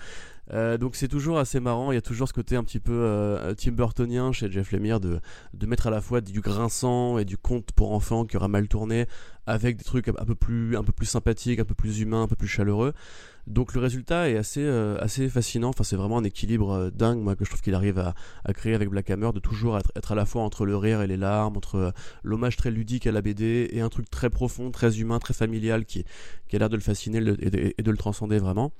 Donc 0.52 0.96
c'est 0.96 1.08
toujours 1.08 1.38
assez 1.38 1.60
marrant, 1.60 1.92
il 1.92 1.94
y 1.94 1.98
a 1.98 2.02
toujours 2.02 2.28
ce 2.28 2.32
côté 2.32 2.56
un 2.56 2.64
petit 2.64 2.80
peu 2.80 3.54
Tim 3.56 3.72
Burtonien 3.72 4.32
chez 4.32 4.50
Jeff 4.50 4.72
Lemire 4.72 5.00
de, 5.00 5.20
mettre 5.66 5.86
à 5.86 5.90
la 5.90 6.00
fois 6.00 6.20
du 6.20 6.40
grinçant 6.40 7.18
et 7.18 7.24
du 7.24 7.36
conte 7.36 7.72
pour 7.72 7.92
enfants 7.92 8.24
qui 8.24 8.36
aura 8.36 8.48
mal 8.48 8.66
tourné 8.68 9.06
avec 9.46 9.76
des 9.76 9.84
trucs 9.84 10.08
un 10.08 10.24
peu 10.24 10.34
plus, 10.34 10.76
sympathiques, 11.02 11.60
un 11.60 11.64
peu 11.64 11.74
plus 11.74 12.00
humains, 12.00 12.22
un 12.22 12.28
peu 12.28 12.36
plus 12.36 12.48
chaleureux. 12.48 12.92
Donc 13.46 13.74
le 13.74 13.80
résultat 13.80 14.28
est 14.28 14.36
assez, 14.36 14.62
euh, 14.62 14.96
assez 15.00 15.28
fascinant. 15.28 15.70
Enfin, 15.70 15.82
c'est 15.82 15.96
vraiment 15.96 16.18
un 16.18 16.24
équilibre 16.24 16.70
euh, 16.70 16.90
dingue, 16.90 17.34
que 17.34 17.44
je 17.44 17.50
trouve 17.50 17.62
qu'il 17.62 17.74
arrive 17.74 17.98
à, 17.98 18.14
créer 18.52 18.74
avec 18.74 18.88
Black 18.90 19.10
Hammer, 19.10 19.30
de 19.34 19.40
toujours 19.40 19.78
être, 19.78 20.12
à 20.12 20.14
la 20.14 20.26
fois 20.26 20.42
entre 20.42 20.66
le 20.66 20.76
rire 20.76 21.00
et 21.00 21.06
les 21.06 21.16
larmes, 21.16 21.56
entre 21.56 21.74
euh, 21.76 21.90
l'hommage 22.22 22.56
très 22.56 22.70
ludique 22.70 23.06
à 23.06 23.12
la 23.12 23.22
BD 23.22 23.68
et 23.72 23.80
un 23.80 23.88
truc 23.88 24.08
très 24.10 24.30
profond, 24.30 24.70
très 24.70 25.00
humain, 25.00 25.18
très 25.18 25.34
familial 25.34 25.84
qui 25.84 26.04
a 26.52 26.58
l'air 26.58 26.68
de 26.68 26.76
le 26.76 26.82
fasciner 26.82 27.18
et 27.18 27.82
de, 27.82 27.90
le 27.90 27.96
transcender 27.96 28.38
vraiment. 28.38 28.72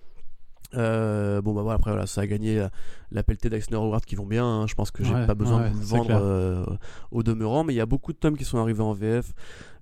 Bon 0.73 1.53
bah 1.55 1.63
voilà 1.63 1.75
après 1.75 1.91
voilà 1.91 2.07
ça 2.07 2.21
a 2.21 2.27
gagné 2.27 2.67
la 3.11 3.23
pelletée 3.23 3.49
d'Axner 3.49 3.77
Howard 3.77 4.05
qui 4.05 4.15
vont 4.15 4.27
bien 4.27 4.45
hein. 4.45 4.67
je 4.67 4.75
pense 4.75 4.91
que 4.91 5.03
j'ai 5.05 5.13
pas 5.27 5.35
besoin 5.35 5.69
de 5.69 5.75
le 5.75 5.81
vendre 5.81 6.79
au 7.11 7.23
demeurant 7.23 7.65
mais 7.65 7.75
il 7.75 7.77
y 7.77 7.81
a 7.81 7.87
beaucoup 7.87 8.13
de 8.13 8.19
tomes 8.19 8.37
qui 8.37 8.45
sont 8.45 8.59
arrivés 8.59 8.83
en 8.83 8.93
VF 8.93 9.33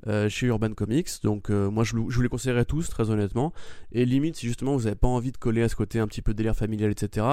euh, 0.07 0.29
chez 0.29 0.47
Urban 0.47 0.73
Comics. 0.75 1.09
Donc 1.25 1.51
euh, 1.51 1.69
moi 1.71 1.83
je, 1.83 1.97
vous 1.97 2.23
les 2.23 2.29
conseillerais 2.29 2.65
tous 2.65 2.89
très 2.89 3.11
honnêtement. 3.11 3.53
Et 3.91 4.05
limite 4.05 4.37
si 4.37 4.47
justement 4.47 4.77
vous 4.77 4.85
n'avez 4.85 4.95
pas 4.95 5.09
envie 5.09 5.33
de 5.33 5.37
coller 5.37 5.63
à 5.63 5.69
ce 5.69 5.75
côté 5.75 5.99
un 5.99 6.07
petit 6.07 6.23
peu 6.23 6.35
délire 6.35 6.55
familial 6.55 6.93
etc. 6.93 7.27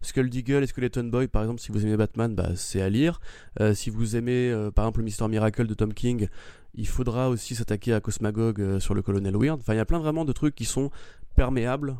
Skull 0.00 0.30
Deagle 0.30 0.62
et 0.62 0.66
Skeleton 0.66 1.04
Boy 1.04 1.28
par 1.28 1.42
exemple 1.42 1.60
si 1.60 1.70
vous 1.72 1.84
aimez 1.84 1.96
Batman 1.96 2.34
bah, 2.34 2.50
c'est 2.54 2.80
à 2.80 2.88
lire. 2.88 3.20
Euh, 3.60 3.74
si 3.74 3.90
vous 3.90 4.16
aimez 4.16 4.50
par 4.74 4.86
exemple 4.86 5.00
le 5.00 5.04
Mister 5.04 5.28
Miracle 5.28 5.66
de 5.66 5.74
Tom 5.74 5.92
King 5.92 6.28
il 6.74 6.88
faudra 6.88 7.28
aussi 7.28 7.54
s'attaquer 7.54 7.92
à 7.92 8.00
Cosmagog 8.00 8.78
sur 8.78 8.94
le 8.94 9.02
Colonel 9.02 9.36
Weird. 9.36 9.60
Enfin 9.60 9.74
il 9.74 9.78
y 9.78 9.80
a 9.80 9.84
plein 9.84 9.98
vraiment 9.98 10.24
de 10.24 10.32
trucs 10.32 10.54
qui 10.54 10.64
sont 10.64 10.90
perméables 11.36 11.96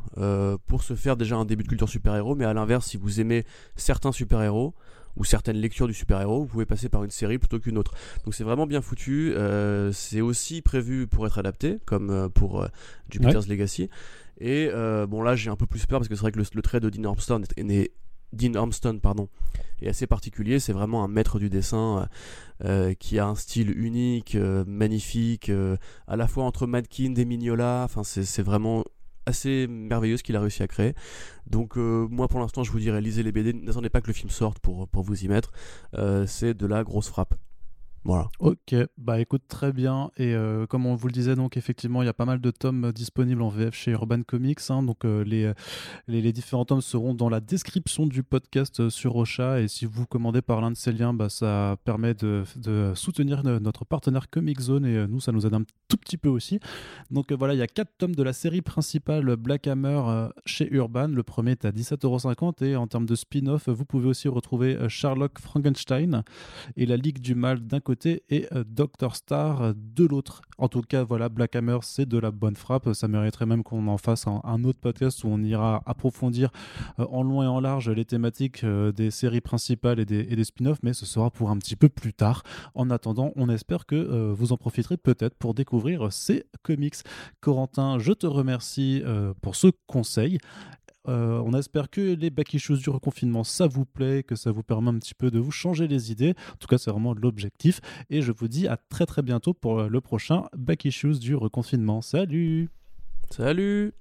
pour 0.67 0.83
se 0.83 0.95
faire 0.95 1.17
déjà 1.17 1.37
un 1.37 1.45
début 1.45 1.63
de 1.63 1.69
culture 1.69 1.89
super-héros. 1.89 2.35
Mais 2.35 2.45
à 2.45 2.55
l'inverse 2.55 2.87
si 2.87 2.97
vous 2.97 3.21
aimez 3.21 3.45
certains 3.77 4.13
super-héros 4.13 4.75
ou 5.17 5.25
certaines 5.25 5.57
lectures 5.57 5.87
du 5.87 5.95
super-héros, 5.95 6.41
vous 6.41 6.47
pouvez 6.47 6.67
passer 6.67 6.89
par 6.89 7.03
une 7.03 7.11
série 7.11 7.39
plutôt 7.39 7.59
qu'une 7.59 7.79
autre. 7.79 7.93
Donc 8.25 8.35
c'est 8.35 8.45
vraiment 8.45 8.67
bien 8.67 8.83
foutu. 8.83 9.33
Euh, 9.35 9.91
c'est 9.93 10.21
aussi 10.21 10.63
prévu 10.63 11.07
pour 11.07 11.27
être 11.27 11.39
adapté, 11.39 11.79
comme 11.87 12.11
euh, 12.11 12.29
pour 12.29 12.63
euh, 12.63 12.69
Jupiter's 13.11 13.49
Legacy. 13.49 13.89
Et 14.39 14.69
bon 15.09 15.23
là 15.23 15.35
j'ai 15.35 15.49
un 15.49 15.57
peu 15.57 15.65
plus 15.65 15.87
peur 15.87 15.99
parce 15.99 16.09
que 16.09 16.15
c'est 16.15 16.21
vrai 16.21 16.31
que 16.31 16.39
le, 16.39 16.63
trait 16.63 16.79
de 16.79 16.91
Dean 16.91 17.05
Armstrong 17.05 17.47
est, 17.57 17.93
Dean 18.35 18.55
Armstrong 18.55 19.01
pardon, 19.01 19.31
est 19.81 19.89
assez 19.89 20.07
particulier. 20.07 20.61
C'est 20.61 20.75
vraiment 20.75 21.03
un 21.03 21.09
maître 21.09 21.39
du 21.39 21.49
dessin 21.49 22.07
qui 22.99 23.19
a 23.19 23.27
un 23.27 23.35
style 23.35 23.71
unique, 23.79 24.37
magnifique, 24.67 25.51
à 26.07 26.17
la 26.17 26.29
fois 26.29 26.45
entre 26.45 26.67
Madkin 26.67 27.15
et 27.15 27.25
Mignola. 27.25 27.85
Enfin, 27.87 28.05
c'est 28.05 28.43
vraiment 28.43 28.85
assez 29.27 29.67
merveilleux 29.67 30.17
ce 30.17 30.23
qu'il 30.23 30.37
a 30.37 30.41
réussi 30.41 30.63
à 30.63 30.69
créer. 30.69 30.95
Donc 31.47 31.77
euh, 31.77 32.07
moi 32.11 32.29
pour 32.29 32.41
l'instant 32.41 32.65
je 32.65 32.71
vous 32.71 32.81
dirais 32.81 33.01
lisez 33.01 33.23
les 33.23 33.33
BD, 33.33 33.53
n'attendez 33.53 33.91
pas 33.91 34.01
que 34.01 34.07
le 34.07 34.13
film 34.13 34.31
sorte 34.31 34.59
pour, 34.61 34.89
pour 34.89 35.03
vous 35.03 35.25
y 35.25 35.29
mettre. 35.29 35.53
Euh, 35.95 36.27
c'est 36.27 36.55
de 36.55 36.67
la 36.67 36.85
grosse 36.85 37.09
frappe. 37.09 37.35
Ok, 38.39 38.75
bah 38.99 39.21
écoute 39.21 39.43
très 39.49 39.73
bien. 39.73 40.11
Et 40.17 40.35
euh, 40.35 40.67
comme 40.67 40.87
on 40.87 40.95
vous 40.95 41.09
le 41.09 41.13
disait, 41.13 41.35
donc 41.35 41.57
effectivement, 41.57 42.03
il 42.03 42.07
y 42.07 42.09
a 42.09 42.15
pas 42.15 42.25
mal 42.25 42.41
de 42.41 42.51
tomes 42.53 42.93
disponibles 42.93 43.43
en 43.43 43.49
VF 43.49 43.75
chez 43.75 43.91
Urban 43.91 44.23
Comics. 44.23 44.61
Hein. 44.69 44.85
donc 44.85 45.05
euh, 45.05 45.25
les, 45.25 45.53
les, 46.07 46.33
différents 46.33 46.65
tomes 46.65 46.81
seront 46.81 47.15
dans 47.15 47.29
la 47.29 47.41
description 47.41 48.07
du 48.07 48.23
podcast 48.23 48.79
euh, 48.81 48.91
sur 48.91 49.17
Ocha. 49.17 49.61
Et 49.61 49.69
si 49.69 49.87
vous 49.87 50.07
commandez 50.07 50.41
par 50.41 50.61
l'un 50.61 50.71
de 50.71 50.77
ces 50.77 50.93
liens, 50.93 51.15
bah, 51.15 51.29
ça 51.29 51.77
permet 51.85 52.15
de, 52.15 52.45
de, 52.57 52.93
soutenir 52.95 53.43
notre 53.43 53.85
partenaire 53.85 54.31
Comic 54.31 54.61
Zone 54.61 54.87
et 54.87 55.07
nous, 55.09 55.21
ça 55.21 55.33
nous 55.33 55.45
aide 55.45 55.55
un 55.55 55.65
tout 55.89 55.97
petit 55.97 56.17
peu 56.17 56.29
aussi. 56.29 56.61
Donc 57.11 57.33
voilà, 57.33 57.55
il 57.55 57.59
y 57.59 57.63
a 57.63 57.67
quatre 57.67 57.97
tomes 57.99 58.15
de 58.15 58.23
la 58.23 58.33
série 58.33 58.63
principale 58.63 59.37
Black 59.37 59.67
Hammer 59.67 60.29
chez 60.45 60.73
Urban. 60.73 61.09
Le 61.09 61.23
premier 61.23 61.53
est 61.53 61.65
à 61.65 61.73
17,50€ 61.73 62.65
et 62.65 62.77
en 62.77 62.87
termes 62.87 63.07
de 63.07 63.15
spin-off, 63.15 63.69
vous 63.69 63.85
pouvez 63.85 64.09
aussi 64.09 64.29
retrouver 64.29 64.79
Sherlock 64.89 65.39
Frankenstein 65.39 66.23
et 66.77 66.87
la 66.87 66.97
Ligue 66.97 67.21
du 67.21 67.35
Mal 67.35 67.67
d'un 67.67 67.81
côté 67.81 67.96
et 68.05 68.47
euh, 68.53 68.65
Doctor 68.67 69.17
Star 69.17 69.73
de 69.75 70.05
l'autre. 70.05 70.43
En 70.59 70.69
tout 70.69 70.83
cas, 70.83 71.05
voilà, 71.05 71.29
Black 71.29 71.57
Hammer, 71.57 71.79
c'est 71.83 72.07
de 72.07 72.19
la 72.19 72.31
bonne 72.31 72.57
frappe. 72.57 72.93
Ça 72.93 73.09
mériterait 73.09 73.47
même 73.47 73.63
qu'on 73.63 73.87
en 73.89 73.99
fasse 73.99 74.27
un, 74.27 74.65
autre 74.65 74.79
podcast 74.81 75.25
où 75.25 75.29
on 75.29 75.43
ira 75.43 75.83
approfondir 75.87 76.51
euh, 76.99 77.07
en 77.11 77.23
long 77.23 77.43
et 77.43 77.47
en 77.47 77.61
large 77.61 77.91
les 77.91 78.05
thématiques 78.05 78.65
euh, 78.65 78.93
des 78.93 79.11
séries 79.11 79.41
principales 79.41 80.01
et 80.01 80.05
des, 80.05 80.45
spin-offs, 80.45 80.79
mais 80.83 80.93
ce 80.93 81.07
sera 81.07 81.31
pour 81.31 81.51
un 81.51 81.59
petit 81.59 81.77
peu 81.77 81.89
plus 81.89 82.13
tard. 82.13 82.43
En 82.75 82.91
attendant, 82.91 83.33
on 83.37 83.49
espère 83.49 83.87
que 83.87 84.33
vous 84.33 84.53
en 84.53 84.57
profiterez 84.57 84.97
peut-être 84.97 85.35
pour 85.37 85.55
découvrir 85.55 86.13
ces 86.13 86.45
comics. 86.63 86.97
Corentin, 87.41 87.99
je 87.99 88.13
te 88.13 88.27
remercie 88.27 89.03
pour 89.41 89.57
ce 89.57 89.69
conseil. 89.87 90.39
Euh, 91.09 91.43
on 91.45 91.53
espère 91.55 91.91
que 91.91 92.15
les 92.15 92.31
back 92.31 92.55
issues 92.55 92.79
du 92.79 92.91
reconfinement, 92.91 93.45
ça 93.45 93.67
vous 93.67 93.85
plaît, 93.85 94.23
que 94.23 94.35
ça 94.35 94.51
vous 94.51 94.63
permet 94.63 94.91
un 94.91 94.99
petit 94.99 95.15
peu 95.15 95.31
de 95.31 95.39
vous 95.39 95.51
changer 95.51 95.89
les 95.89 96.13
idées. 96.13 96.35
En 96.53 96.57
tout 96.57 96.69
cas, 96.69 96.79
c'est 96.79 96.91
vraiment 96.91 97.15
l'objectif. 97.15 97.81
Et 98.11 98.23
je 98.23 98.33
vous 98.33 98.49
dis 98.49 98.69
à 98.69 98.77
très 98.77 99.07
très 99.07 99.23
bientôt 99.23 99.55
pour 99.55 99.83
le 99.85 100.01
prochain 100.01 100.45
back 100.57 100.85
issues 100.85 101.19
du 101.19 101.35
reconfinement. 101.35 102.03
Salut 102.03 102.69
Salut 103.31 103.93